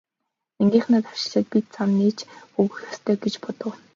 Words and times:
Ангийнхаа 0.61 0.99
давшилтад 1.03 1.45
бид 1.53 1.65
зам 1.75 1.89
нээж 1.99 2.19
өгөх 2.61 2.79
ёстой 2.93 3.17
гэж 3.23 3.33
бодов. 3.43 3.73